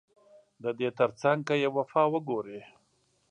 ددې 0.63 0.89
ترڅنګ 0.97 1.39
که 1.47 1.55
يې 1.61 1.69
وفا 1.75 2.03
وګورې 2.11 2.59